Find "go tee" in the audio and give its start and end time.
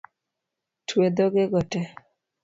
1.51-1.89